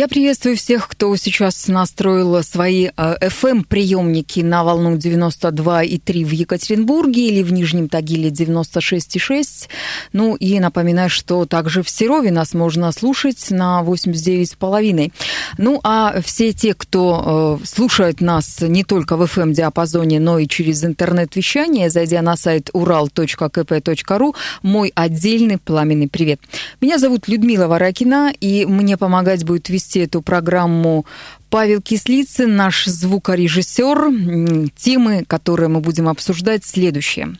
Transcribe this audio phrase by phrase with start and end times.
[0.00, 7.42] Я приветствую всех, кто сейчас настроил свои FM-приемники э, на волну 92,3 в Екатеринбурге или
[7.42, 9.68] в Нижнем Тагиле 96,6.
[10.14, 15.12] Ну и напоминаю, что также в Серове нас можно слушать на 89,5.
[15.58, 20.82] Ну а все те, кто э, слушает нас не только в FM-диапазоне, но и через
[20.82, 26.40] интернет-вещание, зайдя на сайт ural.kp.ru, мой отдельный пламенный привет.
[26.80, 31.04] Меня зовут Людмила Варакина, и мне помогать будет вести вести эту программу
[31.48, 34.70] Павел Кислицын, наш звукорежиссер.
[34.76, 37.34] Темы, которые мы будем обсуждать, следующие.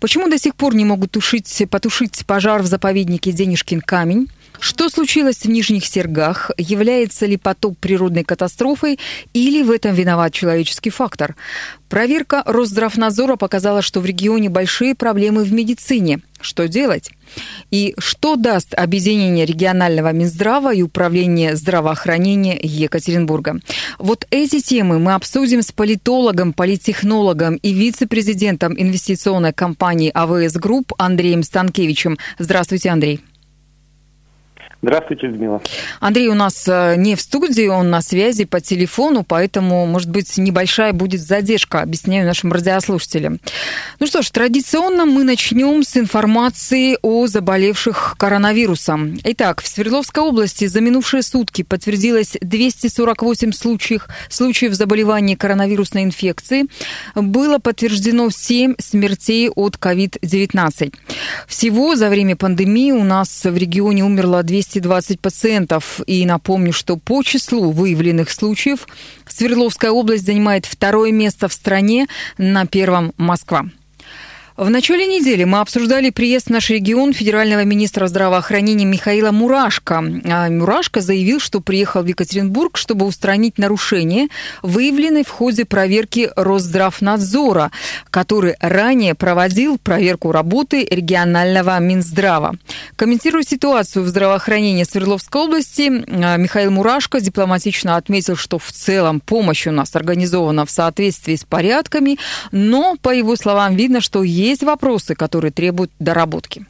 [0.00, 4.28] Почему до сих пор не могут тушить, потушить пожар в заповеднике Денежкин камень?
[4.60, 6.50] Что случилось в Нижних Сергах?
[6.56, 8.98] Является ли потоп природной катастрофой
[9.32, 11.36] или в этом виноват человеческий фактор?
[11.88, 16.20] Проверка Росздравнадзора показала, что в регионе большие проблемы в медицине.
[16.40, 17.10] Что делать?
[17.70, 23.60] И что даст объединение регионального Минздрава и управления здравоохранения Екатеринбурга?
[23.98, 31.42] Вот эти темы мы обсудим с политологом, политтехнологом и вице-президентом инвестиционной компании АВС Групп Андреем
[31.42, 32.18] Станкевичем.
[32.38, 33.20] Здравствуйте, Андрей.
[34.84, 35.62] Здравствуйте, Людмила.
[35.98, 40.36] Андрей у нас э, не в студии, он на связи по телефону, поэтому, может быть,
[40.36, 43.40] небольшая будет задержка, объясняю нашим радиослушателям.
[43.98, 49.16] Ну что ж, традиционно мы начнем с информации о заболевших коронавирусом.
[49.24, 56.66] Итак, в Свердловской области за минувшие сутки подтвердилось 248 случаев, случаев заболевания коронавирусной инфекции.
[57.14, 60.92] Было подтверждено 7 смертей от COVID-19.
[61.48, 66.00] Всего за время пандемии у нас в регионе умерло 200 220 пациентов.
[66.06, 68.86] И напомню, что по числу выявленных случаев
[69.26, 72.06] Свердловская область занимает второе место в стране,
[72.38, 73.66] на первом Москва.
[74.56, 79.96] В начале недели мы обсуждали приезд в наш регион федерального министра здравоохранения Михаила Мурашко.
[80.26, 84.28] А Мурашко заявил, что приехал в Екатеринбург, чтобы устранить нарушения,
[84.62, 87.72] выявленные в ходе проверки Росздравнадзора,
[88.12, 92.54] который ранее проводил проверку работы регионального Минздрава.
[92.94, 99.66] Комментируя ситуацию в здравоохранении Свердловской области, а, Михаил Мурашко дипломатично отметил, что в целом помощь
[99.66, 102.18] у нас организована в соответствии с порядками,
[102.52, 106.66] но, по его словам, видно, что есть есть вопросы, которые требуют доработки?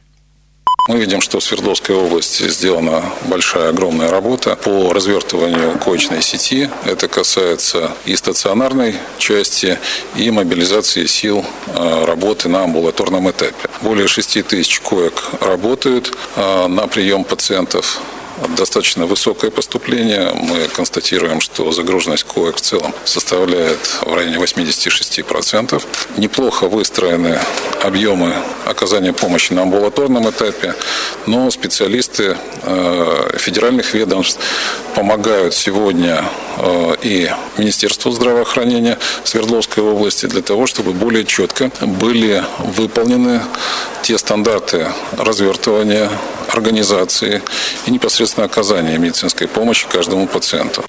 [0.87, 6.69] Мы видим, что в Свердловской области сделана большая, огромная работа по развертыванию коечной сети.
[6.85, 9.79] Это касается и стационарной части,
[10.15, 13.67] и мобилизации сил э, работы на амбулаторном этапе.
[13.81, 17.99] Более 6 тысяч коек работают э, на прием пациентов
[18.57, 20.31] достаточно высокое поступление.
[20.33, 25.83] Мы констатируем, что загруженность коек в целом составляет в районе 86%.
[26.17, 27.39] Неплохо выстроены
[27.81, 28.33] объемы
[28.65, 30.75] оказания помощи на амбулаторном этапе,
[31.25, 34.39] но специалисты э, федеральных ведомств
[34.95, 36.23] помогают сегодня
[36.57, 43.41] э, и Министерству здравоохранения Свердловской области для того, чтобы более четко были выполнены
[44.01, 44.87] те стандарты
[45.17, 46.09] развертывания
[46.55, 47.41] организации
[47.85, 50.83] и непосредственно оказания медицинской помощи каждому пациенту.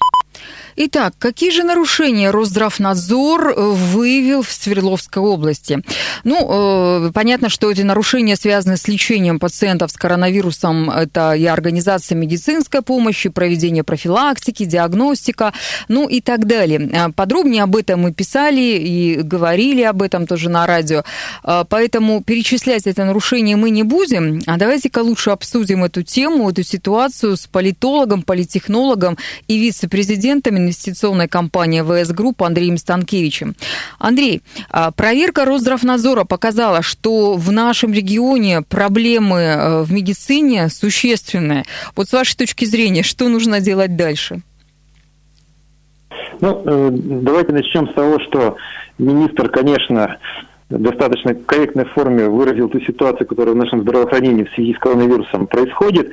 [0.79, 5.79] Итак, какие же нарушения Росздравнадзор э, выявил в Свердловской области?
[6.23, 10.91] Ну, э, понятно, что эти нарушения связаны с лечением пациентов с коронавирусом.
[10.91, 15.51] Это и организация медицинской помощи, проведение профилактики, диагностика,
[15.87, 16.87] ну и так далее.
[16.93, 21.03] Э, подробнее об этом мы писали и говорили об этом тоже на радио.
[21.41, 24.41] Поэтому перечислять это нарушение мы не будем.
[24.45, 29.17] А давайте-ка лучше обсудим эту тему, эту ситуацию с политологом, политтехнологом
[29.47, 33.55] и вице-президентом инвестиционной компании АВС Групп Андреем Станкевичем.
[33.99, 41.63] Андрей, а, проверка Росздравнадзора показала, что в нашем регионе проблемы э, в медицине существенные.
[41.95, 44.41] Вот с вашей точки зрения, что нужно делать дальше?
[46.41, 48.57] Ну, э, давайте начнем с того, что
[48.97, 50.17] министр, конечно,
[50.69, 56.11] достаточно корректной форме выразил ту ситуацию, которая в нашем здравоохранении в связи с коронавирусом происходит.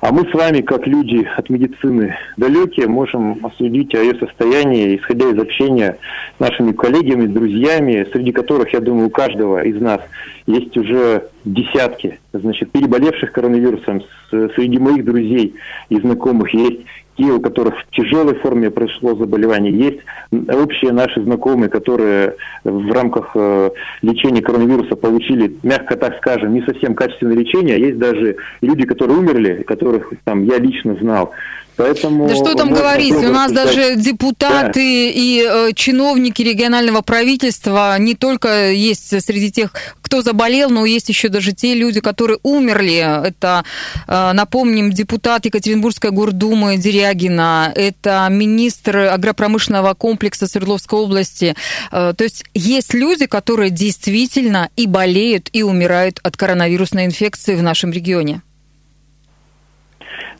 [0.00, 5.28] А мы с вами, как люди от медицины далекие, можем осудить о ее состоянии, исходя
[5.30, 5.98] из общения
[6.36, 10.00] с нашими коллегами, друзьями, среди которых, я думаю, у каждого из нас
[10.48, 14.02] есть уже десятки, значит, переболевших коронавирусом.
[14.30, 15.54] Среди моих друзей
[15.90, 16.80] и знакомых есть
[17.18, 19.72] те, у которых в тяжелой форме прошло заболевание.
[19.72, 19.98] Есть
[20.30, 23.70] общие наши знакомые, которые в рамках э,
[24.02, 27.74] лечения коронавируса получили, мягко так скажем, не совсем качественное лечение.
[27.74, 31.32] А есть даже люди, которые умерли, которых там я лично знал.
[31.78, 34.80] Поэтому да что там говорить, у нас даже депутаты да.
[34.82, 39.70] и э, чиновники регионального правительства не только есть среди тех,
[40.02, 40.37] кто заболел,
[40.68, 43.26] но есть еще даже те люди, которые умерли.
[43.26, 43.64] Это,
[44.06, 51.54] э, напомним, депутат Екатеринбургской гордумы Дерягина, это министр агропромышленного комплекса Свердловской области.
[51.90, 57.62] Э, то есть есть люди, которые действительно и болеют, и умирают от коронавирусной инфекции в
[57.62, 58.42] нашем регионе.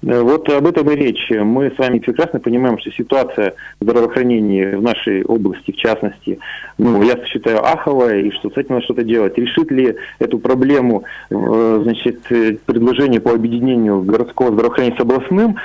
[0.03, 1.31] Э, вот об этом и речь.
[1.31, 6.39] Мы с вами прекрасно понимаем, что ситуация здравоохранения в нашей области, в частности,
[6.79, 9.37] ну, я считаю, аховая, и что с этим надо что-то делать.
[9.37, 12.21] Решит ли эту проблему э, значит,
[12.67, 15.57] предложение по объединению городского здравоохранения с областным,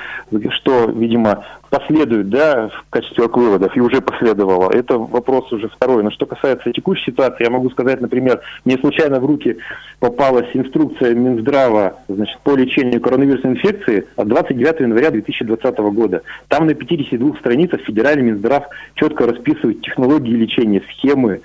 [0.49, 4.71] что, видимо, последует да, в качестве выводов, и уже последовало.
[4.71, 6.03] Это вопрос уже второй.
[6.03, 9.57] Но что касается текущей ситуации, я могу сказать, например, мне случайно в руки
[9.99, 16.21] попалась инструкция Минздрава значит, по лечению коронавирусной инфекции от 29 января 2020 года.
[16.47, 21.41] Там на 52 страницах федеральный Минздрав четко расписывает технологии лечения, схемы,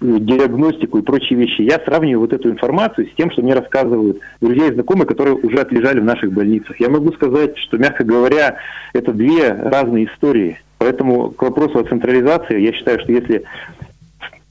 [0.00, 1.62] диагностику и прочие вещи.
[1.62, 5.58] Я сравниваю вот эту информацию с тем, что мне рассказывают друзья и знакомые, которые уже
[5.58, 6.78] отлежали в наших больницах.
[6.80, 8.56] Я могу сказать, что, мягко говоря,
[8.92, 10.58] это две разные истории.
[10.78, 13.44] Поэтому к вопросу о централизации, я считаю, что если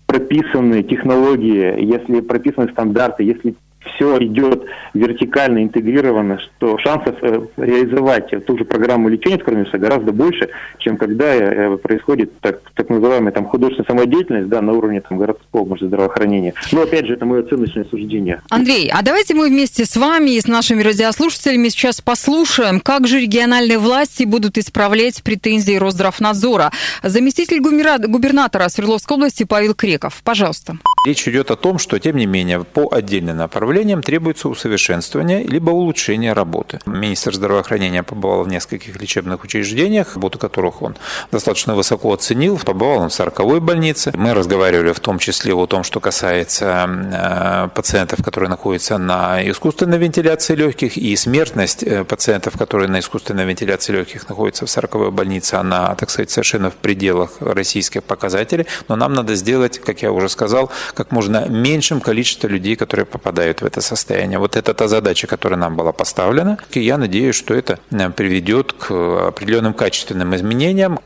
[0.05, 3.55] прописаны технологии, если прописаны стандарты, если
[3.95, 10.50] все идет вертикально интегрировано, что шансов э, реализовать ту же программу лечения коронавируса гораздо больше,
[10.80, 15.66] чем когда э, происходит так, так называемая там, художественная самодеятельность да, на уровне там, городского
[15.66, 16.54] может, здравоохранения.
[16.72, 18.42] Но опять же, это мое оценочное суждение.
[18.50, 23.19] Андрей, а давайте мы вместе с вами и с нашими радиослушателями сейчас послушаем, как же
[23.19, 26.72] региональные власти будут исправлять претензии Росздравнадзора.
[27.04, 30.22] Заместитель губернатора Свердловской области Павел Креков.
[30.24, 30.78] Пожалуйста.
[31.07, 36.33] Речь идет о том, что, тем не менее, по отдельным направлениям требуется усовершенствование либо улучшение
[36.33, 36.81] работы.
[36.86, 40.98] Министр здравоохранения побывал в нескольких лечебных учреждениях, работу которых он
[41.31, 42.59] достаточно высоко оценил.
[42.59, 44.12] Побывал он в 40-й больнице.
[44.15, 50.00] Мы разговаривали в том числе о том, что касается э, пациентов, которые находятся на искусственной
[50.00, 55.54] вентиляции легких, и смертность э, пациентов, которые на искусственной вентиляции легких находятся в 40-й больнице,
[55.54, 58.65] она, так сказать, совершенно в пределах российских показателей.
[58.89, 63.61] Но нам надо сделать, как я уже сказал, как можно меньшим количеством людей, которые попадают
[63.61, 64.39] в это состояние.
[64.39, 66.57] Вот это та задача, которая нам была поставлена.
[66.71, 68.91] И я надеюсь, что это э, приведет к
[69.27, 70.99] определенным качественным изменениям.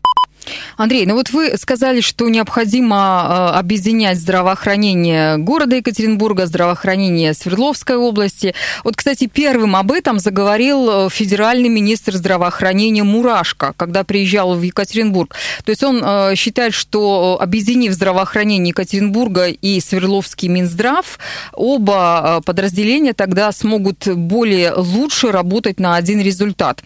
[0.76, 8.54] Андрей, ну вот вы сказали, что необходимо а, объединять здравоохранение города Екатеринбурга, здравоохранение Свердловской области.
[8.84, 15.34] Вот, кстати, первым об этом заговорил э, федеральный министр здравоохранения Мурашко, когда приезжал в Екатеринбург.
[15.64, 21.18] То есть он э, считает, что объединив здравоохранение Екатеринбурга и Свердловский Минздрав,
[21.52, 26.82] оба э, подразделения тогда смогут более лучше работать на один результат.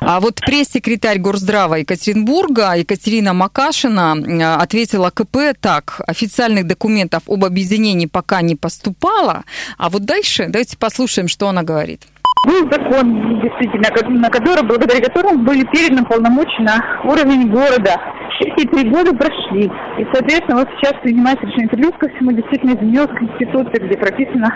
[0.00, 6.02] А вот пресс-секретарь Горздрава Екатеринбурга Екатерина Екатерина Макашина э, ответила КП так.
[6.06, 9.44] Официальных документов об объединении пока не поступало.
[9.78, 12.02] А вот дальше давайте послушаем, что она говорит.
[12.46, 17.96] Был закон, действительно, на который, благодаря которому были переданы полномочия на уровень города.
[18.40, 19.64] Эти три года прошли.
[19.64, 24.54] И, соответственно, вот сейчас принимается решение Трилюк ко всему действительно изменилась Конституция, где прописана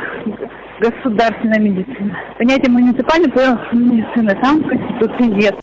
[0.80, 2.14] государственная медицина.
[2.36, 3.32] Понятие муниципальной
[3.72, 5.54] медицины там в Конституции нет.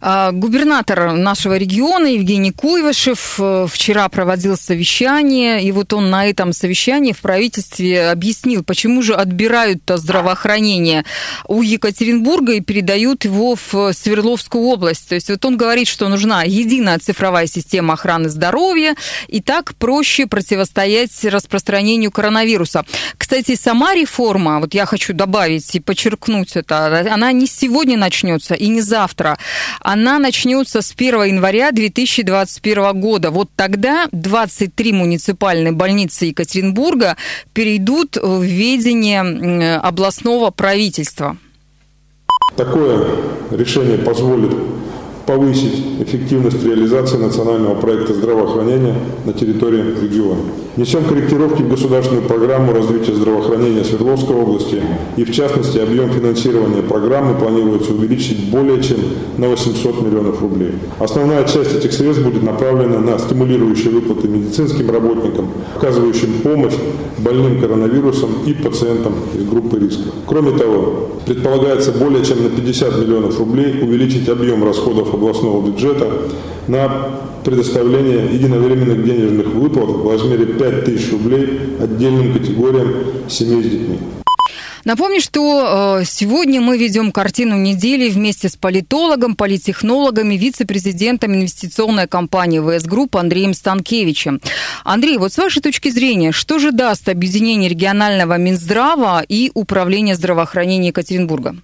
[0.00, 6.52] А, губернатор нашего региона Евгений Куйвышев э, вчера проводил совещание, и вот он на этом
[6.52, 11.04] совещании в правительстве объяснил, почему же отбирают здравоохранение
[11.48, 15.08] у Екатеринбурга и передают его в Свердловскую область.
[15.08, 18.94] То есть вот он говорит, что нужна единая цифровая система охраны здоровья,
[19.28, 22.84] и так проще противостоять распространению коронавируса.
[23.16, 28.68] Кстати, сама реформа, вот я хочу добавить и подчеркнуть это, она не сегодня начнется и
[28.68, 29.38] не завтра
[29.80, 33.30] она начнется с 1 января 2021 года.
[33.30, 37.16] Вот тогда 23 муниципальные больницы Екатеринбурга
[37.52, 41.36] перейдут в ведение областного правительства.
[42.56, 43.06] Такое
[43.50, 44.52] решение позволит
[45.26, 50.40] повысить эффективность реализации национального проекта здравоохранения на территории региона.
[50.76, 54.80] Несем корректировки в государственную программу развития здравоохранения Свердловской области
[55.16, 58.98] и, в частности, объем финансирования программы планируется увеличить более чем
[59.38, 60.72] на 800 миллионов рублей.
[60.98, 66.74] Основная часть этих средств будет направлена на стимулирующие выплаты медицинским работникам, оказывающим помощь
[67.18, 70.10] больным коронавирусом и пациентам из группы риска.
[70.26, 76.06] Кроме того, предполагается более чем на 50 миллионов рублей увеличить объем расходов областного бюджета
[76.68, 82.88] на предоставление единовременных денежных выплат в размере 5000 рублей отдельным категориям
[83.28, 83.98] семей с детьми.
[84.86, 92.60] Напомню, что э, сегодня мы ведем картину недели вместе с политологом, политтехнологом вице-президентом инвестиционной компании
[92.60, 94.40] АВС Групп Андреем Станкевичем.
[94.84, 100.88] Андрей, вот с вашей точки зрения, что же даст объединение регионального Минздрава и Управления здравоохранения
[100.88, 101.56] Екатеринбурга?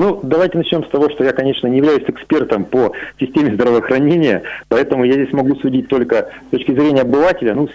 [0.00, 5.04] Ну, давайте начнем с того, что я, конечно, не являюсь экспертом по системе здравоохранения, поэтому
[5.04, 7.68] я здесь могу судить только с точки зрения обывателя, ну,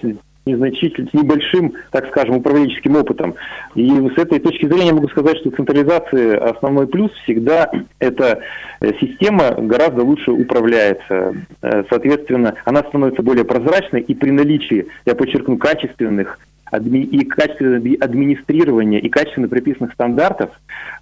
[0.47, 3.35] незначительным, с небольшим, так скажем, управленческим опытом.
[3.75, 8.39] И с этой точки зрения могу сказать, что централизация основной плюс всегда эта
[8.81, 11.35] э, система гораздо лучше управляется.
[11.61, 16.39] Э, соответственно, она становится более прозрачной и при наличии, я подчеркну, качественных
[16.71, 20.49] и качественного администрирования и качественно прописанных стандартов,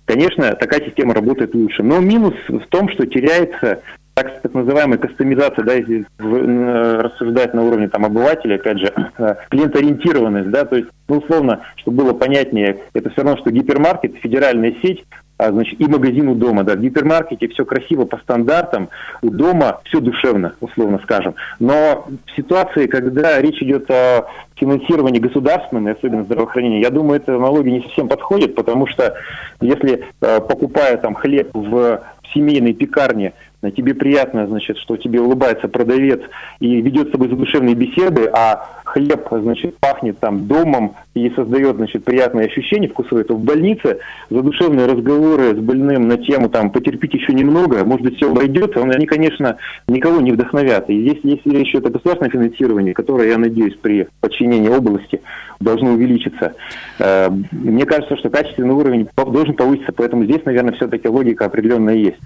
[0.05, 1.83] конечно, такая система работает лучше.
[1.83, 3.81] Но минус в том, что теряется
[4.13, 10.51] так, так называемая кастомизация, да, если рассуждать на уровне там обывателя, опять же, э, клиенториентированность,
[10.51, 15.03] да, то есть, ну, условно, чтобы было понятнее, это все равно, что гипермаркет, федеральная сеть,
[15.51, 18.89] значит, и магазин у дома, да, в гипермаркете все красиво по стандартам,
[19.21, 21.35] у дома все душевно, условно скажем.
[21.59, 27.35] Но в ситуации, когда речь идет о финансировании государственном, и особенно здравоохранения, я думаю, эта
[27.35, 29.15] аналогия не совсем подходит, потому что
[29.61, 32.01] если э, покупая там хлеб в
[32.33, 33.33] семейной пекарне
[33.71, 36.21] тебе приятно, значит, что тебе улыбается продавец
[36.59, 42.03] и ведет с тобой задушевные беседы, а хлеб, значит, пахнет там домом и создает, значит,
[42.03, 43.97] приятные ощущения вкусовые, то в больнице
[44.29, 49.07] задушевные разговоры с больным на тему там потерпеть еще немного, может быть, все обойдется, они,
[49.07, 49.57] конечно,
[49.87, 50.89] никого не вдохновят.
[50.89, 55.21] И здесь, если речь идет о государственном финансировании, которое, я надеюсь, при подчинении области
[55.59, 56.53] должно увеличиться,
[56.99, 62.17] э, мне кажется, что качественный уровень должен повыситься, поэтому здесь, наверное, все-таки логика определенная есть.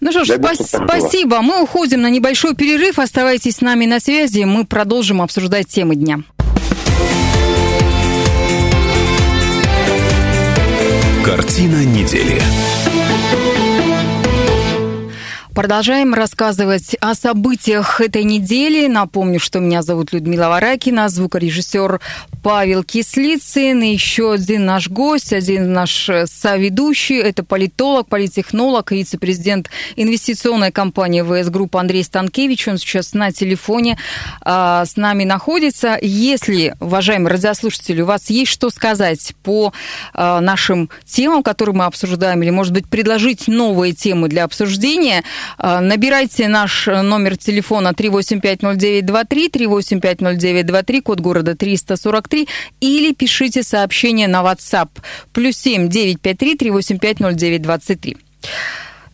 [0.00, 1.42] Ну что ж, спа- спасибо.
[1.42, 2.98] Мы уходим на небольшой перерыв.
[2.98, 4.44] Оставайтесь с нами на связи.
[4.44, 6.13] Мы продолжим обсуждать темы дня.
[11.24, 12.40] Картина недели.
[15.54, 18.88] Продолжаем рассказывать о событиях этой недели.
[18.88, 22.00] Напомню, что меня зовут Людмила Варакина, звукорежиссер
[22.42, 30.72] Павел Кислицын, и еще один наш гость, один наш соведущий, это политолог, политтехнолог, вице-президент инвестиционной
[30.72, 32.66] компании АВС Групп Андрей Станкевич.
[32.66, 33.96] Он сейчас на телефоне
[34.40, 35.96] а, с нами находится.
[36.02, 39.72] Если, уважаемые радиослушатели, у вас есть что сказать по
[40.14, 45.22] а, нашим темам, которые мы обсуждаем, или, может быть, предложить новые темы для обсуждения–
[45.58, 52.48] набирайте наш номер телефона 3850923, 3850923, код города 343,
[52.80, 54.88] или пишите сообщение на WhatsApp
[55.32, 58.16] плюс 7 953 385 0923.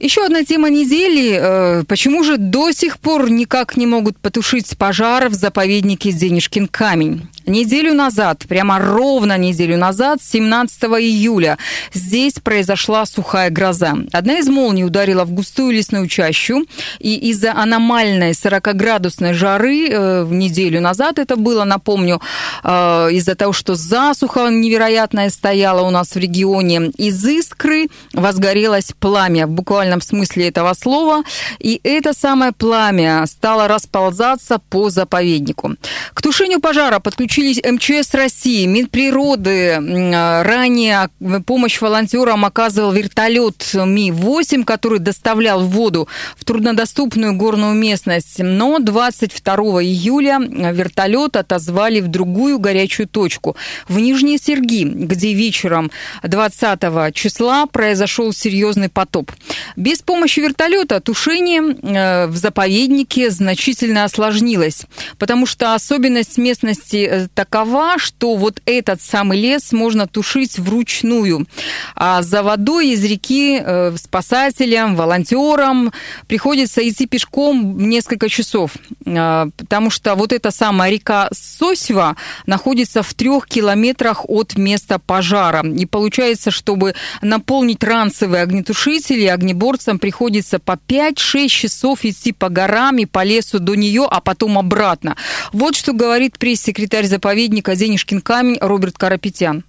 [0.01, 1.39] Еще одна тема недели.
[1.39, 7.29] Э, почему же до сих пор никак не могут потушить пожар в заповеднике Денежкин камень?
[7.45, 11.59] Неделю назад, прямо ровно неделю назад, 17 июля,
[11.93, 13.95] здесь произошла сухая гроза.
[14.13, 16.65] Одна из молний ударила в густую лесную чащу,
[16.99, 22.23] и из-за аномальной 40-градусной жары э, неделю назад это было, напомню,
[22.63, 29.47] э, из-за того, что засуха невероятная стояла у нас в регионе, из искры возгорелось пламя,
[29.47, 29.51] в
[29.91, 31.23] буквальном смысле этого слова,
[31.59, 35.77] и это самое пламя стало расползаться по заповеднику.
[36.15, 39.79] К тушению пожара подключили подключились МЧС России, Минприроды.
[40.15, 41.09] А, ранее
[41.47, 48.39] помощь волонтерам оказывал вертолет Ми-8, который доставлял воду в труднодоступную горную местность.
[48.39, 53.57] Но 22 июля вертолет отозвали в другую горячую точку,
[53.89, 55.91] в Нижние Серги, где вечером
[56.23, 59.31] 20 числа произошел серьезный потоп.
[59.81, 64.83] Без помощи вертолета тушение э, в заповеднике значительно осложнилось,
[65.19, 71.47] потому что особенность местности э, такова, что вот этот самый лес можно тушить вручную.
[71.97, 75.93] А за водой из реки э, спасателям, волонтерам
[76.29, 78.73] приходится идти пешком несколько часов,
[79.03, 85.67] потому что вот эта самая река Сосьва находится в трех километрах от места пожара.
[85.67, 92.99] И получается, чтобы наполнить ранцевые огнетушители, огнеборные, природотворцам приходится по 5-6 часов идти по горам
[92.99, 95.17] и по лесу до нее, а потом обратно.
[95.53, 99.65] Вот что говорит пресс-секретарь заповедника Денежкин камень Роберт Карапетян.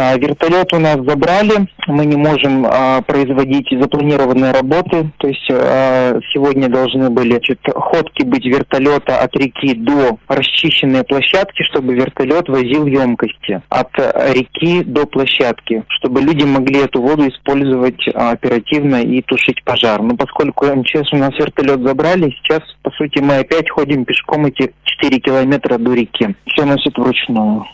[0.00, 6.20] А, вертолет у нас забрали, мы не можем а, производить запланированные работы, то есть а,
[6.32, 12.86] сегодня должны были значит, ходки быть вертолета от реки до расчищенной площадки, чтобы вертолет возил
[12.86, 13.90] емкости от
[14.32, 20.00] реки до площадки, чтобы люди могли эту воду использовать а, оперативно и тушить пожар.
[20.00, 24.72] Но поскольку МЧС у нас вертолет забрали, сейчас, по сути, мы опять ходим пешком эти
[24.84, 26.36] 4 километра до реки.
[26.46, 27.64] Все носит вручную.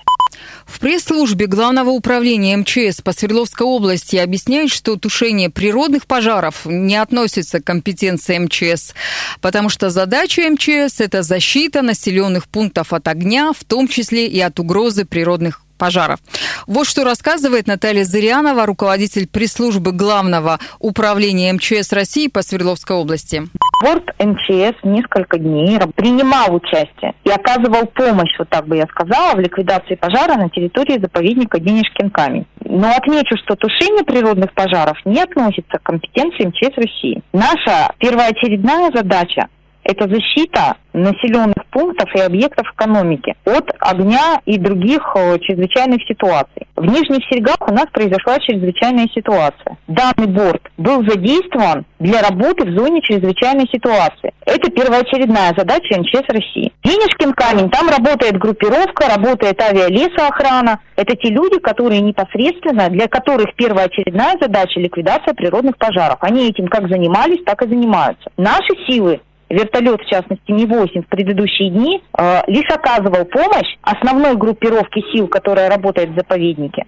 [0.67, 7.61] В пресс-службе Главного управления МЧС по Свердловской области объясняют, что тушение природных пожаров не относится
[7.61, 8.95] к компетенции МЧС,
[9.41, 14.59] потому что задача МЧС– это защита населенных пунктов от огня, в том числе и от
[14.59, 16.19] угрозы природных пожаров.
[16.67, 23.43] Вот что рассказывает Наталья Зырянова, руководитель пресс-службы Главного управления МЧС России по Свердловской области.
[23.83, 29.41] Борт МЧС несколько дней принимал участие и оказывал помощь, вот так бы я сказала, в
[29.41, 32.47] ликвидации пожара на территории заповедника Денежкин камень.
[32.65, 37.23] Но отмечу, что тушение природных пожаров не относится к компетенции МЧС России.
[37.35, 39.49] Наша первоочередная задача
[39.85, 46.69] это защита населенных пунктов и объектов экономики от огня и других э, чрезвычайных ситуаций.
[46.77, 49.77] В Нижних Серегах у нас произошла чрезвычайная ситуация.
[49.89, 54.33] Данный борт был задействован для работы в зоне чрезвычайной ситуации.
[54.47, 56.73] Это первоочередная задача МЧС России.
[56.85, 60.81] Денежкин камень, там работает группировка, работает авиалесоохрана.
[60.97, 66.19] Это те люди, которые непосредственно, для которых первоочередная задача ликвидация природных пожаров.
[66.21, 68.31] Они этим как занимались, так и занимаются.
[68.37, 69.21] Наши силы
[69.55, 75.69] вертолет, в частности, Ми-8 в предыдущие дни, э, лишь оказывал помощь основной группировке сил, которая
[75.69, 76.85] работает в заповеднике.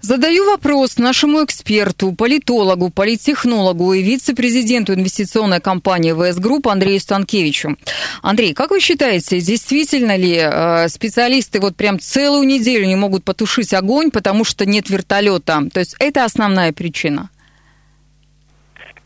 [0.00, 7.76] Задаю вопрос нашему эксперту, политологу, политтехнологу и вице-президенту инвестиционной компании АВС Групп Андрею Станкевичу.
[8.22, 13.72] Андрей, как вы считаете, действительно ли э, специалисты вот прям целую неделю не могут потушить
[13.74, 15.62] огонь, потому что нет вертолета?
[15.72, 17.30] То есть это основная причина?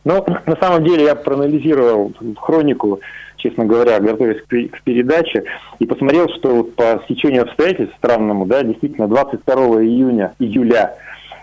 [0.04, 3.00] Ну, на самом деле я проанализировал хронику,
[3.36, 5.44] честно говоря, готовясь к передаче,
[5.78, 10.96] и посмотрел, что вот по стечению обстоятельств странному, да, действительно, 22 июня, июля,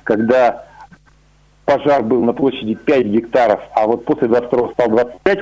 [0.03, 0.65] когда
[1.65, 5.39] пожар был на площади 5 гектаров, а вот после 22 стал 25,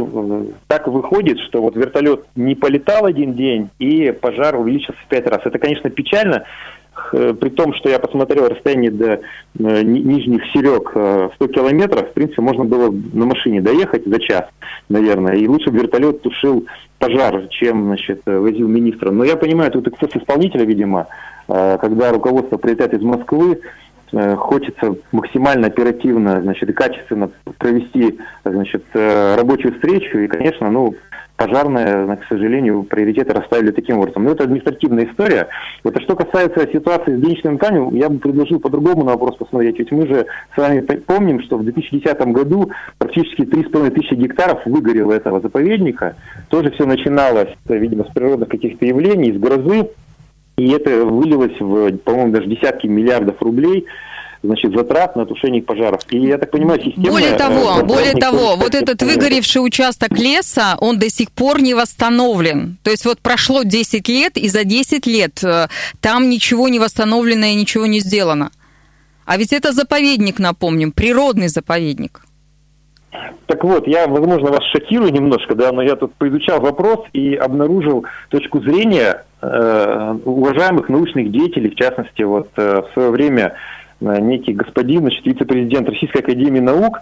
[0.67, 5.41] так выходит, что вот вертолет не полетал один день, и пожар увеличился в 5 раз.
[5.45, 6.45] Это, конечно, печально,
[6.84, 9.21] Э, при том, что я посмотрел расстояние до
[9.59, 14.45] э, Нижних Серег 100 э, километров, в принципе, можно было на машине доехать за час,
[14.89, 16.65] наверное, и лучше бы вертолет тушил
[16.99, 19.11] пожар, чем, значит, возил министра.
[19.11, 21.07] Но я понимаю, тут эксцесс исполнителя, видимо,
[21.47, 23.59] когда руководство прилетает из Москвы,
[24.37, 30.95] хочется максимально оперативно, значит, и качественно провести, значит, рабочую встречу, и, конечно, ну,
[31.37, 34.23] пожарные, к сожалению, приоритеты расставили таким образом.
[34.23, 35.47] Но это административная история.
[35.83, 39.79] А что касается ситуации с денежным камнем, я бы предложил по-другому на вопрос посмотреть.
[39.79, 45.11] Ведь мы же с вами помним, что в 2010 году практически 3,5 тысячи гектаров выгорело
[45.11, 46.15] этого заповедника.
[46.49, 49.89] Тоже все начиналось, видимо, с природных каких-то явлений, с грозы.
[50.57, 53.85] И это вылилось в, по-моему, даже десятки миллиардов рублей
[54.45, 56.01] значит, затрат на тушение пожаров.
[56.09, 57.11] И я так понимаю, система...
[57.11, 61.73] Более э, того, более того, вот этот выгоревший участок леса, он до сих пор не
[61.73, 62.77] восстановлен.
[62.83, 65.67] То есть вот прошло 10 лет, и за 10 лет э,
[66.01, 68.51] там ничего не восстановлено и ничего не сделано.
[69.25, 72.21] А ведь это заповедник, напомним, природный заповедник.
[73.47, 78.05] Так вот, я, возможно, вас шокирую немножко, да, но я тут поизучал вопрос и обнаружил
[78.29, 83.55] точку зрения э, уважаемых научных деятелей, в частности, вот э, в свое время
[83.99, 86.99] некий господин, значит, вице-президент Российской Академии Наук,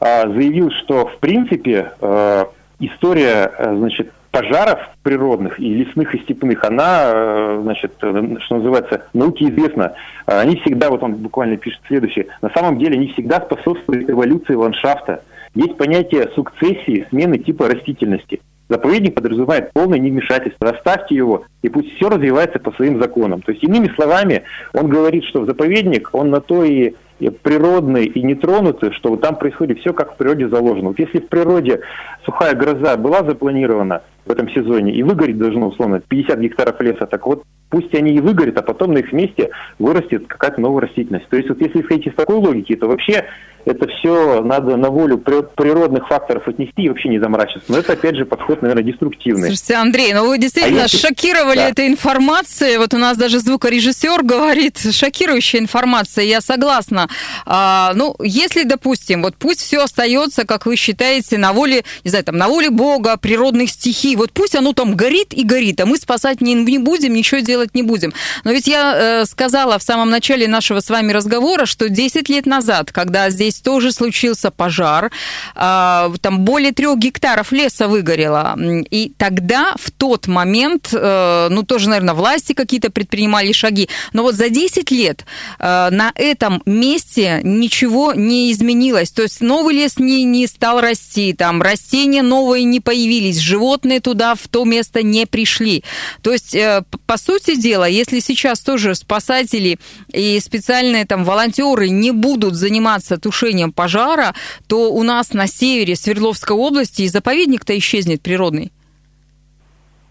[0.00, 2.44] а, заявил, что в принципе э,
[2.78, 9.94] история, э, значит, пожаров природных и лесных, и степных, она, значит, что называется, науке известна.
[10.26, 15.24] Они всегда, вот он буквально пишет следующее, на самом деле они всегда способствуют эволюции ландшафта.
[15.54, 18.40] Есть понятие сукцессии, смены типа растительности.
[18.70, 20.70] Заповедник подразумевает полное невмешательство.
[20.70, 23.42] Оставьте его, и пусть все развивается по своим законам.
[23.42, 26.94] То есть, иными словами, он говорит, что заповедник, он на то и
[27.42, 30.88] природный и нетронутый, что там происходит все как в природе заложено.
[30.90, 31.80] Вот если в природе
[32.24, 37.06] сухая гроза была запланирована, в этом сезоне, и выгореть должно, условно, 50 гектаров леса.
[37.06, 41.28] Так вот, пусть они и выгорят, а потом на их месте вырастет какая-то новая растительность.
[41.28, 43.24] То есть вот если исходить из такой логики, то вообще
[43.64, 47.70] это все надо на волю природных факторов отнести и вообще не заморачиваться.
[47.70, 49.48] Но это, опять же, подход, наверное, деструктивный.
[49.48, 50.96] Слушайте, Андрей, ну вы действительно а если...
[50.96, 51.68] шокировали да.
[51.68, 52.78] этой информацией.
[52.78, 57.08] Вот у нас даже звукорежиссер говорит, шокирующая информация, я согласна.
[57.44, 62.24] А, ну, если, допустим, вот пусть все остается, как вы считаете, на воле, не знаю,
[62.24, 65.96] там, на воле Бога, природных стихий, вот пусть оно там горит и горит, а мы
[65.96, 68.12] спасать не, не будем, ничего делать не будем.
[68.44, 72.44] Но ведь я э, сказала в самом начале нашего с вами разговора, что 10 лет
[72.44, 75.10] назад, когда здесь тоже случился пожар.
[75.54, 78.58] А, там более трех гектаров леса выгорело.
[78.90, 83.88] И тогда, в тот момент, э, ну, тоже, наверное, власти какие-то предпринимали шаги.
[84.12, 85.24] Но вот за 10 лет
[85.58, 89.12] э, на этом месте ничего не изменилось.
[89.12, 94.34] То есть новый лес не, не стал расти, там растения новые не появились, животные туда,
[94.34, 95.84] в то место не пришли.
[96.22, 99.78] То есть, э, по сути дела, если сейчас тоже спасатели
[100.12, 104.34] и специальные там волонтеры не будут заниматься тушением пожара,
[104.66, 108.72] то у нас на севере Свердловской области и заповедник-то исчезнет природный.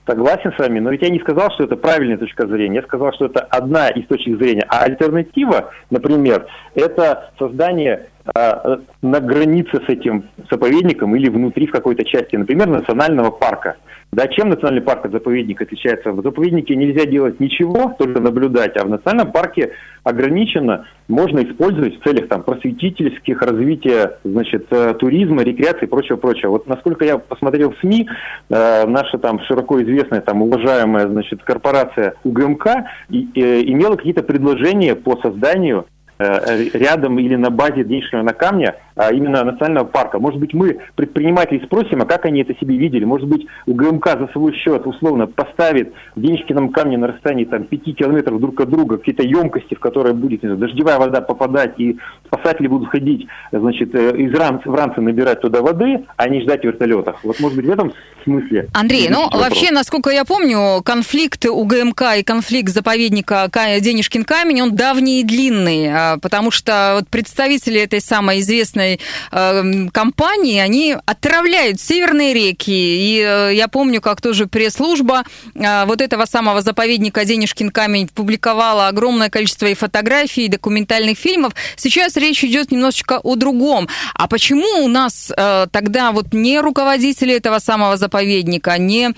[0.10, 2.78] Согласен с вами, но ведь я не сказал, что это правильная точка зрения.
[2.78, 4.66] Я сказал, что это одна из точек зрения.
[4.68, 12.04] А альтернатива, например, это создание э, на границе с этим заповедником или внутри в какой-то
[12.04, 13.78] части, например, национального парка.
[14.12, 16.12] Да, чем национальный парк от заповедника отличается?
[16.12, 22.04] В заповеднике нельзя делать ничего, только наблюдать, а в национальном парке ограничено, можно использовать в
[22.04, 26.52] целях там, просветительских, развития значит, э, туризма, рекреации и прочего-прочего.
[26.52, 28.08] Вот насколько я посмотрел в СМИ,
[28.50, 32.68] э, наша там широко известная, там, уважаемая значит, корпорация УГМК
[33.10, 35.86] и, э, имела какие-то предложения по созданию
[36.20, 40.20] рядом или на базе Денежного на камне, а именно национального парка.
[40.20, 43.06] Может быть, мы предпринимателей спросим, а как они это себе видели?
[43.06, 47.64] Может быть, у ГМК за свой счет условно поставит в Денежном камне на расстоянии там,
[47.64, 51.98] 5 километров друг от друга какие-то емкости, в которые будет знаю, дождевая вода попадать, и
[52.26, 56.66] спасатели будут ходить значит, э, из ранца в ранцы набирать туда воды, а не ждать
[56.66, 57.20] вертолетов.
[57.24, 57.94] Вот, может быть, в этом
[58.26, 58.68] смысле.
[58.74, 59.44] Андрей, ну, вопрос.
[59.44, 65.24] вообще, насколько я помню, конфликт у ГМК и конфликт заповедника Денежкин камень, он давний и
[65.24, 68.89] длинный а потому что вот представители этой самой известной
[69.32, 72.72] э, компании, они отравляют северные реки.
[72.72, 75.24] И э, я помню, как тоже пресс-служба
[75.54, 81.54] э, вот этого самого заповедника Денежкин камень публиковала огромное количество и фотографий, и документальных фильмов.
[81.76, 83.88] Сейчас речь идет немножечко о другом.
[84.14, 89.10] А почему у нас э, тогда вот не руководители этого самого заповедника, не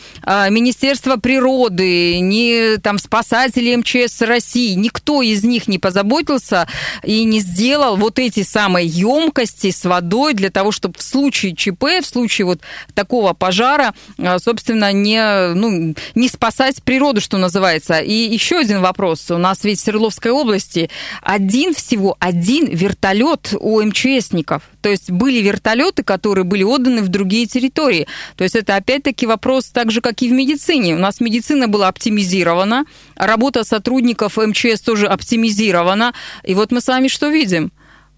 [0.49, 6.67] Министерство природы, не там спасатели МЧС России, никто из них не позаботился
[7.03, 12.01] и не сделал вот эти самые емкости с водой для того, чтобы в случае ЧП,
[12.01, 12.59] в случае вот
[12.93, 17.99] такого пожара, а, собственно, не, ну, не спасать природу, что называется.
[17.99, 19.29] И еще один вопрос.
[19.29, 20.89] У нас ведь в Свердловской области
[21.21, 24.63] один всего один вертолет у МЧСников.
[24.81, 28.07] То есть были вертолеты, которые были отданы в другие территории.
[28.35, 30.95] То есть это опять-таки вопрос так же, как и в медицине.
[30.95, 36.13] У нас медицина была оптимизирована, работа сотрудников МЧС тоже оптимизирована.
[36.43, 37.71] И вот мы с вами что видим?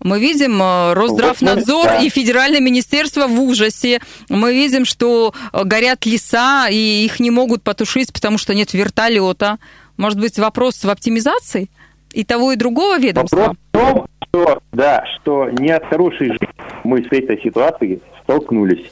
[0.04, 4.02] Мы видим э, Росздравнадзор и Федеральное министерство в ужасе.
[4.30, 9.58] Мы видим, что э, горят леса, и их не могут потушить, потому что нет вертолета.
[9.96, 11.70] Может быть, вопрос в оптимизации
[12.12, 13.38] и того, и другого ведомства?
[13.38, 16.50] Вопрос в том, что, да, что не от хорошей жизни
[16.84, 18.92] мы с этой ситуацией столкнулись.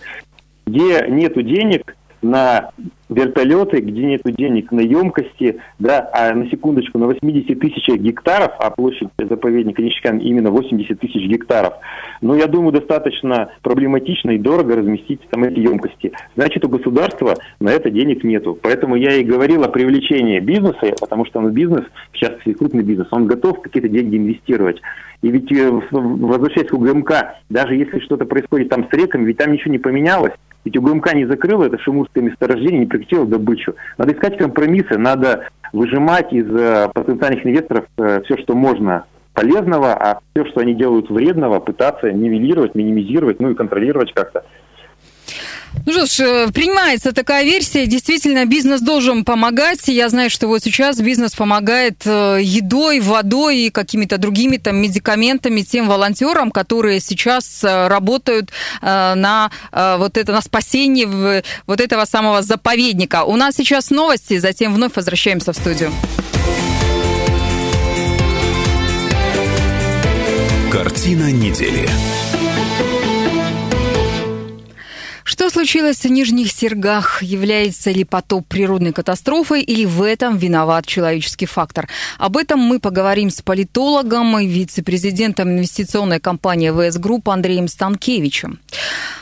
[0.65, 2.71] Где нету денег на
[3.12, 8.71] вертолеты, где нет денег на емкости, да, а на секундочку, на 80 тысячах гектаров, а
[8.71, 11.74] площадь заповедника Нищекан именно 80 тысяч гектаров,
[12.21, 16.13] ну, я думаю, достаточно проблематично и дорого разместить там эти емкости.
[16.36, 18.58] Значит, у государства на это денег нету.
[18.62, 23.08] Поэтому я и говорил о привлечении бизнеса, потому что он бизнес, в частности, крупный бизнес,
[23.12, 24.82] он готов какие-то деньги инвестировать.
[25.21, 27.12] И ведь, э, возвращаясь к УГМК,
[27.50, 30.34] даже если что-то происходит там с реками, ведь там ничего не поменялось.
[30.63, 33.76] Ведь УГМК не закрыла это шимурское месторождение, не прекратила добычу.
[33.98, 40.20] Надо искать компромиссы, надо выжимать из э, потенциальных инвесторов э, все, что можно полезного, а
[40.34, 44.44] все, что они делают вредного, пытаться нивелировать, минимизировать, ну и контролировать как-то.
[45.86, 47.88] Ну что ж, э, принимается такая версия.
[47.88, 49.88] Действительно, бизнес должен помогать.
[49.88, 55.62] Я знаю, что вот сейчас бизнес помогает э, едой, водой и какими-то другими там медикаментами
[55.62, 63.24] тем волонтерам, которые сейчас э, работают на вот это на спасение вот этого самого заповедника.
[63.24, 65.92] У нас сейчас новости, затем вновь возвращаемся в студию.
[70.72, 71.90] Картина недели.
[75.32, 77.24] Что случилось в Нижних Сергах?
[77.24, 81.88] Является ли потоп природной катастрофой или в этом виноват человеческий фактор?
[82.17, 88.60] Об этом мы поговорим с политологом и вице-президентом инвестиционной компании АВС Групп Андреем Станкевичем.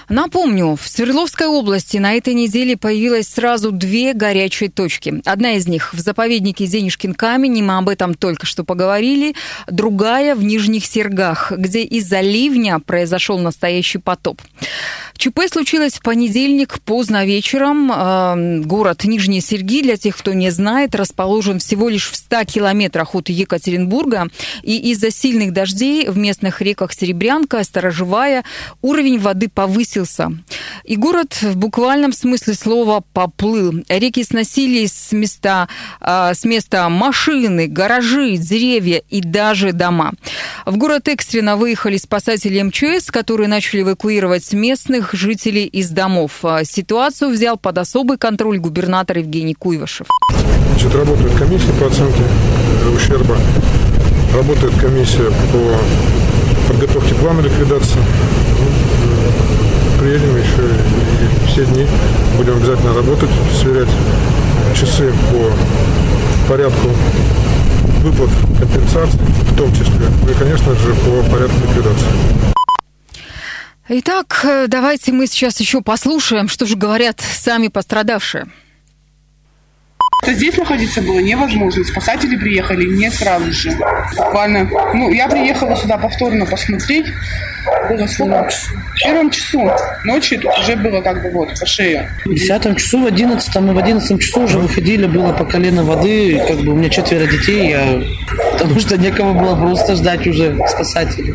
[0.10, 5.22] Напомню, в Свердловской области на этой неделе появилось сразу две горячие точки.
[5.24, 9.36] Одна из них в заповеднике Зенишкин камень, и мы об этом только что поговорили.
[9.68, 14.42] Другая в Нижних Сергах, где из-за ливня произошел настоящий потоп.
[15.16, 17.92] ЧП случилось в понедельник поздно вечером.
[17.92, 23.14] Эм, город Нижние Серги, для тех, кто не знает, расположен всего лишь в 100 километрах
[23.14, 24.28] от Екатеринбурга.
[24.64, 28.44] И из-за сильных дождей в местных реках Серебрянка, Сторожевая,
[28.82, 29.99] уровень воды повысился.
[30.84, 33.84] И город в буквальном смысле слова поплыл.
[33.90, 35.68] Реки сносили с места,
[36.02, 40.14] э, с места машины, гаражи, деревья и даже дома.
[40.66, 46.44] В город экстренно выехали спасатели МЧС, которые начали эвакуировать местных жителей из домов.
[46.44, 50.08] А ситуацию взял под особый контроль губернатор Евгений Куйвашев.
[50.70, 52.24] Значит, работает комиссия по оценке
[52.96, 53.38] ущерба,
[54.34, 58.00] работает комиссия по подготовке плана ликвидации.
[60.00, 61.86] Приедем еще все дни
[62.38, 63.90] будем обязательно работать, сверять
[64.74, 66.88] часы по порядку
[68.02, 72.08] выплат компенсаций, в том числе, ну и, конечно же, по порядку ликвидации.
[73.90, 78.48] Итак, э, давайте мы сейчас еще послушаем, что же говорят сами пострадавшие.
[80.26, 81.84] Здесь находиться было невозможно.
[81.84, 83.72] Спасатели приехали не сразу же.
[84.16, 84.70] Буквально.
[84.94, 87.08] Ну, я приехала сюда повторно посмотреть.
[87.90, 88.48] Было сюда.
[88.48, 89.72] В первом часу
[90.04, 92.08] ночи тут уже было как бы вот по шею.
[92.26, 96.42] В десятом часу, в одиннадцатом, мы в одиннадцатом часу уже выходили, было по колено воды.
[96.48, 98.02] Как бы у меня четверо детей, я...
[98.54, 101.34] потому что некого было просто ждать уже спасателей.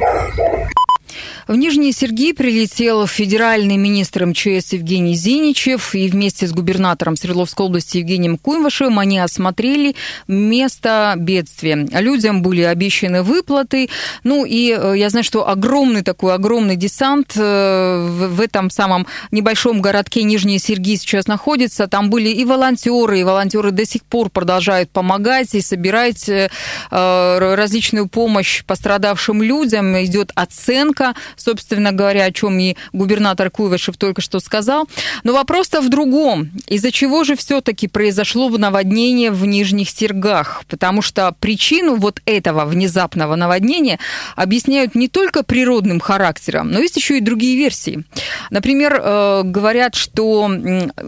[1.46, 7.98] В Нижний Сергий прилетел федеральный министр МЧС Евгений Зиничев, и вместе с губернатором Свердловской области
[7.98, 9.94] Евгением Куйвашевым они осмотрели
[10.26, 11.86] место бедствия.
[12.00, 13.90] Людям были обещаны выплаты.
[14.22, 19.82] Ну и э, я знаю, что огромный такой, огромный десант э, в этом самом небольшом
[19.82, 21.88] городке Нижний Сергий сейчас находится.
[21.88, 26.48] Там были и волонтеры, и волонтеры до сих пор продолжают помогать и собирать э,
[26.90, 30.02] различную помощь пострадавшим людям.
[30.02, 34.88] Идет оценка собственно говоря, о чем и губернатор Куйвашев только что сказал.
[35.22, 36.50] Но вопрос-то в другом.
[36.68, 40.64] Из-за чего же все-таки произошло наводнение в Нижних Сергах?
[40.68, 43.98] Потому что причину вот этого внезапного наводнения
[44.36, 48.04] объясняют не только природным характером, но есть еще и другие версии.
[48.50, 50.50] Например, э, говорят, что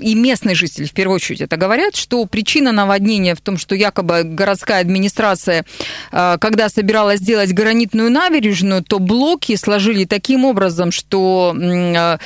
[0.01, 4.23] и местные жители, в первую очередь, это говорят, что причина наводнения в том, что якобы
[4.25, 5.65] городская администрация,
[6.13, 12.17] э, когда собиралась сделать гранитную набережную, то блоки сложили таким образом, что э,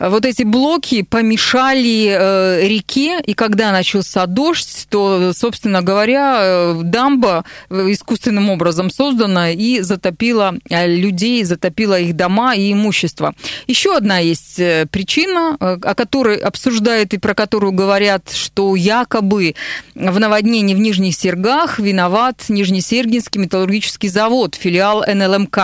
[0.00, 7.44] вот эти блоки помешали э, реке, и когда начался дождь, то, собственно говоря, э, дамба
[7.70, 13.32] искусственным образом создана и затопила людей, затопила их дома и имущество.
[13.68, 14.56] Еще одна есть
[14.90, 19.54] причина, о которой обсуждают и про которую говорят, что якобы
[19.94, 25.58] в наводнении в Нижних Сергах виноват Нижнесергинский металлургический завод, филиал НЛМК.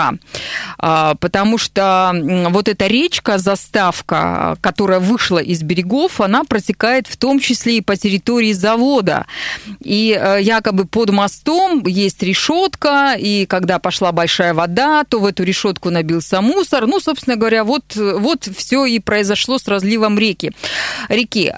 [0.79, 7.17] А, потому потому что вот эта речка, заставка, которая вышла из берегов, она протекает в
[7.17, 9.27] том числе и по территории завода.
[9.81, 15.45] И э, якобы под мостом есть решетка, и когда пошла большая вода, то в эту
[15.45, 16.87] решетку набился мусор.
[16.87, 20.53] Ну, собственно говоря, вот, вот все и произошло с разливом реки.
[21.09, 21.53] реки.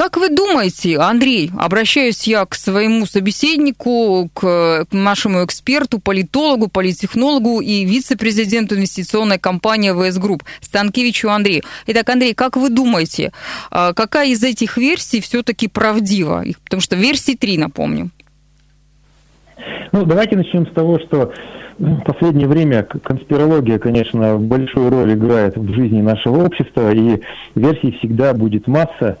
[0.00, 7.84] Как вы думаете, Андрей, обращаюсь я к своему собеседнику, к нашему эксперту, политологу, политтехнологу и
[7.84, 11.64] вице-президенту инвестиционной компании АВС Групп Станкевичу Андрею.
[11.86, 13.32] Итак, Андрей, как вы думаете,
[13.70, 16.44] а, какая из этих версий все-таки правдива?
[16.64, 18.08] Потому что версий три, напомню.
[19.92, 21.30] Ну, давайте начнем с того, что
[21.78, 27.20] в последнее время конспирология, конечно, большую роль играет в жизни нашего общества, и
[27.54, 29.18] версий всегда будет масса.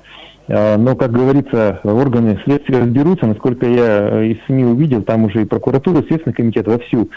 [0.52, 3.26] А, но, как говорится, органы следствия разберутся.
[3.26, 7.08] Насколько я э, из СМИ увидел, там уже и прокуратура, и Следственный комитет вовсю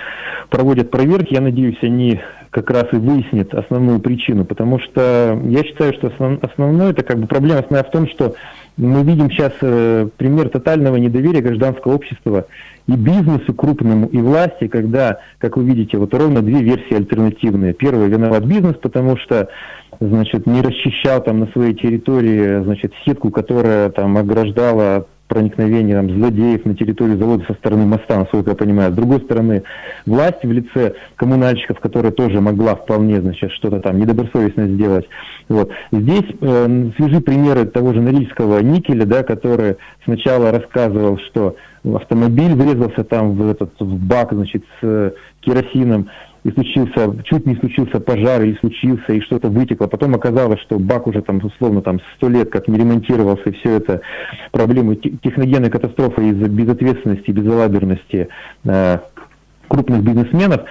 [0.49, 1.33] проводят проверки.
[1.33, 6.37] Я надеюсь, они как раз и выяснят основную причину, потому что я считаю, что основ,
[6.43, 8.35] основное, это как бы проблема основная в том, что
[8.77, 12.45] мы видим сейчас э, пример тотального недоверия гражданского общества
[12.87, 17.73] и бизнесу крупному, и власти, когда, как вы видите, вот ровно две версии альтернативные.
[17.73, 19.49] Первая виноват бизнес, потому что
[19.99, 26.63] значит, не расчищал там на своей территории значит, сетку, которая там ограждала проникновения там, злодеев
[26.65, 28.91] на территорию завода со стороны моста, насколько я понимаю.
[28.91, 29.63] С другой стороны,
[30.05, 35.07] власть в лице коммунальщиков, которая тоже могла вполне, значит, что-то там недобросовестно сделать.
[35.49, 35.71] Вот.
[35.91, 43.03] Здесь э, свежи примеры того же Норильского никеля, да, который сначала рассказывал, что автомобиль врезался
[43.03, 46.09] там в этот в бак, значит, с э, керосином,
[46.43, 49.87] и случился, чуть не случился пожар, или случился, и что-то вытекло.
[49.87, 53.77] Потом оказалось, что бак уже там, условно, там сто лет как не ремонтировался, и все
[53.77, 54.01] это
[54.51, 58.27] проблемы техногенной катастрофы из-за безответственности, безалаберности
[58.65, 58.97] э,
[59.67, 60.61] крупных бизнесменов.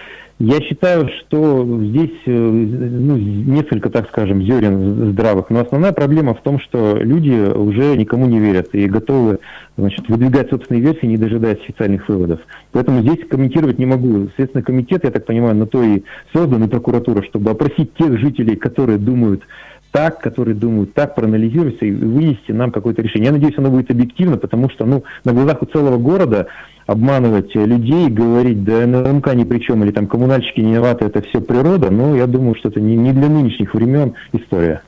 [0.44, 5.50] Я считаю, что здесь э, ну, несколько, так скажем, зерен здравых.
[5.50, 9.38] Но основная проблема в том, что люди уже никому не верят и готовы
[9.76, 12.40] значит, выдвигать собственные версии, не дожидаясь официальных выводов.
[12.72, 14.31] Поэтому здесь комментировать не могу.
[14.35, 16.02] Следственный комитет, я так понимаю, на то и
[16.33, 19.44] создан, и прокуратура, чтобы опросить тех жителей, которые думают
[19.92, 23.26] так, которые думают так, проанализировать и вынести нам какое-то решение.
[23.26, 26.48] Я надеюсь, оно будет объективно, потому что ну, на глазах у целого города
[26.92, 31.40] обманывать людей, говорить, да НМК ни при чем, или там коммунальщики не виноваты, это все
[31.40, 34.83] природа, но я думаю, что это не, не для нынешних времен история.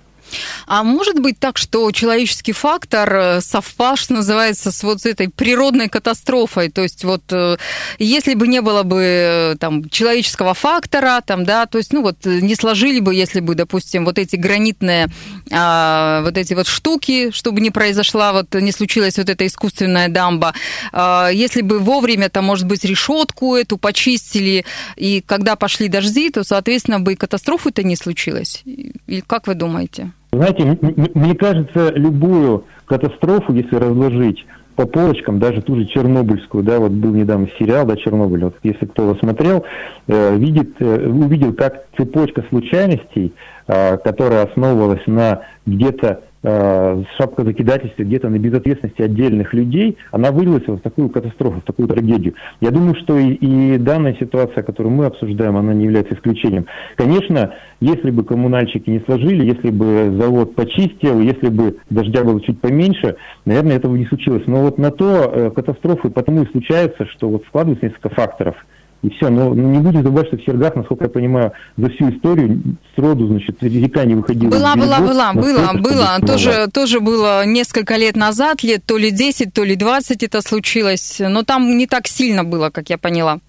[0.66, 5.88] А может быть так, что человеческий фактор э, совпал, что называется, с вот этой природной
[5.88, 6.70] катастрофой?
[6.70, 7.56] То есть вот э,
[7.98, 12.24] если бы не было бы э, там человеческого фактора, там, да, то есть, ну вот
[12.24, 15.08] не сложили бы, если бы, допустим, вот эти гранитные
[15.50, 20.54] а, вот эти вот штуки, чтобы не произошла, вот не случилась вот эта искусственная дамба,
[20.92, 24.64] а, если бы вовремя там, может быть, решетку эту почистили,
[24.96, 28.62] и когда пошли дожди, то, соответственно, бы и катастрофы-то не случилось.
[28.64, 30.12] И как вы думаете?
[30.34, 30.78] Знаете,
[31.14, 34.44] мне кажется, любую катастрофу, если разложить
[34.74, 38.86] по полочкам, даже ту же Чернобыльскую, да, вот был недавно сериал, да, Чернобыль, вот если
[38.86, 39.64] кто его смотрел,
[40.08, 43.32] э, видит, э, увидел, как цепочка случайностей,
[43.68, 50.78] э, которая основывалась на где-то шапка закидательства где-то на безответственности отдельных людей, она вылилась в
[50.80, 52.34] такую катастрофу, в такую трагедию.
[52.60, 56.66] Я думаю, что и, и данная ситуация, которую мы обсуждаем, она не является исключением.
[56.96, 62.60] Конечно, если бы коммунальщики не сложили, если бы завод почистил, если бы дождя было чуть
[62.60, 64.42] поменьше, наверное, этого не случилось.
[64.46, 68.56] Но вот на то э, катастрофы потому и случаются, что вот складывается несколько факторов–
[69.04, 69.28] и все.
[69.28, 72.60] Но не будем забывать, что в Сергах, насколько я понимаю, за всю историю
[72.96, 74.50] сроду, значит, река не выходила.
[74.50, 76.18] Была, была, была, была, была.
[76.26, 81.20] Тоже, тоже было несколько лет назад, лет то ли 10, то ли 20 это случилось.
[81.20, 83.40] Но там не так сильно было, как я поняла.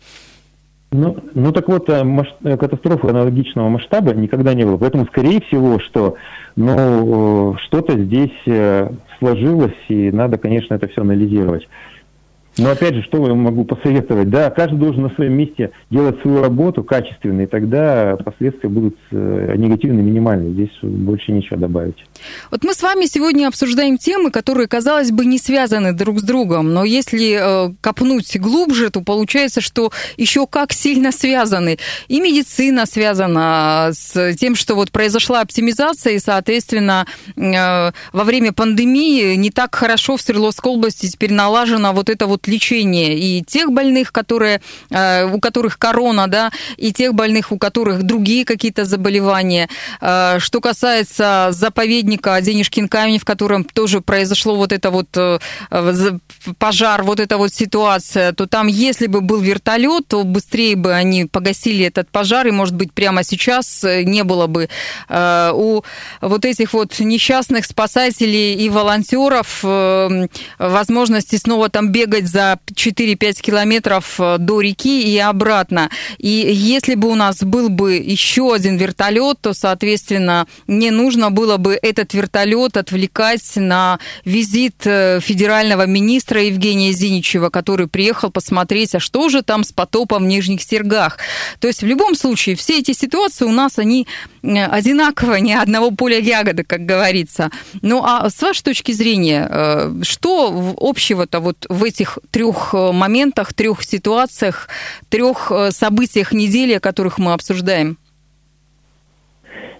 [0.92, 2.28] Ну, ну так вот, э, масш...
[2.44, 4.78] Э, катастрофы аналогичного масштаба никогда не было.
[4.78, 6.16] Поэтому, скорее всего, что
[6.56, 8.32] ну, э, что-то здесь
[9.20, 11.68] сложилось, и надо, конечно, это все анализировать.
[12.58, 14.30] Но опять же, что я могу посоветовать?
[14.30, 19.56] Да, каждый должен на своем месте делать свою работу качественно, и тогда последствия будут э,
[19.58, 20.52] негативно минимальны.
[20.52, 22.06] Здесь больше нечего добавить.
[22.52, 26.74] Вот мы с вами сегодня обсуждаем темы, которые, казалось бы, не связаны друг с другом,
[26.74, 31.78] но если э, копнуть глубже, то получается, что еще как сильно связаны.
[32.08, 39.36] И медицина связана с тем, что вот произошла оптимизация, и, соответственно, э, во время пандемии
[39.36, 44.12] не так хорошо в Свердловской области теперь налажена вот эта вот лечение и тех больных,
[44.12, 49.70] которые, э, у которых корона, да, и тех больных, у которых другие какие-то заболевания.
[50.02, 51.50] Э, что касается
[52.16, 55.40] заповедника Денежкин камень, в котором тоже произошло вот это вот э,
[56.58, 61.26] пожар, вот эта вот ситуация, то там, если бы был вертолет, то быстрее бы они
[61.26, 64.70] погасили этот пожар, и, может быть, прямо сейчас не было бы
[65.10, 65.82] у
[66.22, 69.64] вот этих вот несчастных спасателей и волонтеров
[70.60, 75.90] возможности снова там бегать за 4-5 километров э, до реки и обратно.
[76.18, 81.58] И если бы у нас был бы еще один вертолет, то, соответственно, не нужно было
[81.58, 89.00] бы этот вертолет отвлекать на визит э, федерального министра Евгения Зиничева, который приехал посмотреть, а
[89.00, 91.18] что же там с потопом в Нижних Сергах.
[91.60, 94.08] То есть в любом случае все эти ситуации у нас, они
[94.44, 97.50] э, одинаково, ни одного поля ягоды, как говорится.
[97.82, 99.50] Ну а с вашей точки зрения,
[100.04, 104.68] что общего-то вот в этих трех э, моментах, трех ситуациях,
[105.10, 107.98] трех э, событиях недели, о которых мы обсуждаем?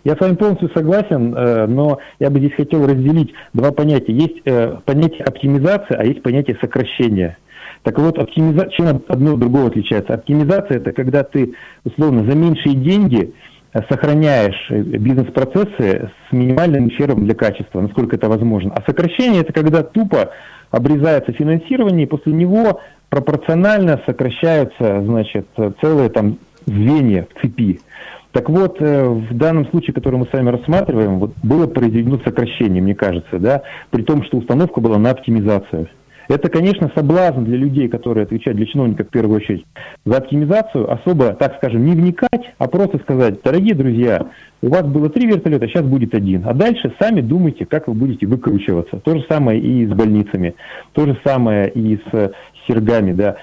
[0.06, 4.14] Я с вами полностью согласен, э, но я бы здесь хотел разделить два понятия.
[4.14, 4.42] Есть
[4.86, 7.38] понятие оптимизации, а есть понятие сокращения.
[7.84, 10.14] Так вот, оптимизация, чем одно от другого отличается?
[10.14, 13.34] Оптимизация– это когда ты, условно, за меньшие деньги
[13.90, 18.74] сохраняешь бизнес-процессы с минимальным ущербом для качества, насколько это возможно.
[18.76, 20.32] А сокращение– это когда тупо
[20.72, 25.48] обрезается финансирование, и после него пропорционально сокращаются, значит,
[25.82, 27.80] целые там звенья в цепи.
[28.36, 32.84] Так вот, э, в данном случае, который мы с вами рассматриваем, вот было произведено сокращение,
[32.84, 35.88] мне кажется, да, при том, что установка была на оптимизацию.
[36.28, 39.64] Это, конечно, соблазн для людей, которые отвечают для чиновников в первую очередь
[40.04, 44.28] за оптимизацию, особо, так скажем, не вникать, а просто сказать, дорогие друзья,
[44.62, 46.44] у вас было три вертолета, сейчас будет один.
[46.46, 49.00] А дальше сами думайте, как вы будете выкручиваться.
[49.00, 50.56] То же самое и с больницами,
[50.92, 52.32] то же самое и с
[52.68, 53.38] сергами, да.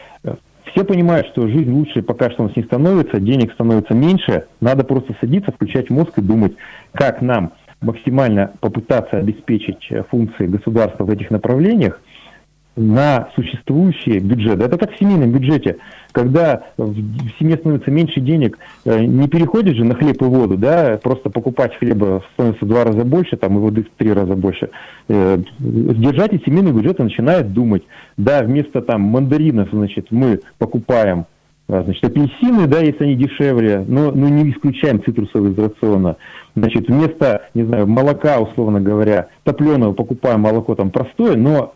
[0.73, 4.85] Все понимают, что жизнь лучше пока что у нас не становится, денег становится меньше, надо
[4.85, 6.53] просто садиться, включать мозг и думать,
[6.93, 12.01] как нам максимально попытаться обеспечить функции государства в этих направлениях,
[12.77, 14.61] на существующий бюджет.
[14.63, 15.77] Это как в семейном бюджете.
[16.13, 16.95] Когда в
[17.39, 21.77] семье становится меньше денег, э, не переходит же на хлеб и воду, да, просто покупать
[21.77, 24.71] хлеба становится в два раза больше, там, и воды в три раза больше.
[25.09, 27.83] Э, держатель семейного бюджета начинает думать,
[28.17, 31.27] да, вместо там мандаринов, значит, мы покупаем
[31.69, 36.17] а, значит, апельсины, да, если они дешевле, но, но не исключаем цитрусовые из рациона.
[36.55, 41.75] Значит, вместо, не знаю, молока, условно говоря, топленого покупаем молоко там простое, но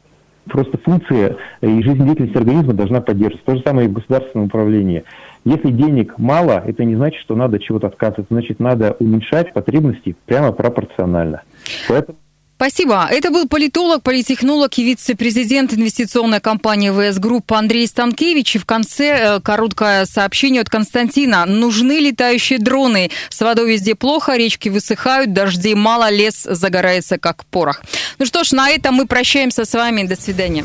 [0.48, 3.46] просто функция и жизнедеятельность организма должна поддерживаться.
[3.46, 5.04] То же самое и в государственном управлении.
[5.44, 10.52] Если денег мало, это не значит, что надо чего-то отказываться, значит, надо уменьшать потребности прямо
[10.52, 11.42] пропорционально.
[11.88, 12.18] Поэтому
[12.56, 13.06] Спасибо.
[13.10, 18.56] Это был политолог, политтехнолог и вице-президент инвестиционной компании АВС Групп Андрей Станкевич.
[18.56, 21.44] И в конце э, короткое сообщение от Константина.
[21.44, 23.10] Нужны летающие дроны.
[23.28, 27.82] С водой везде плохо, речки высыхают, дождей мало, лес загорается как порох.
[28.18, 30.04] Ну что ж, на этом мы прощаемся с вами.
[30.04, 30.64] До свидания.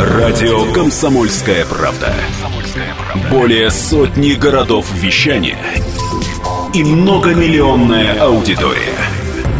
[0.00, 2.12] Радио «Комсомольская правда».
[3.30, 5.58] Более сотни городов вещания
[6.74, 9.09] и многомиллионная аудитория.